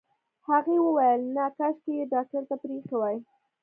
هغې 0.47 0.77
وويل 0.85 1.21
نه 1.35 1.45
کاشکې 1.57 1.91
يې 1.97 2.03
ډاکټر 2.13 2.43
ته 2.49 2.55
پرېښې 2.61 2.95
وای. 2.97 3.17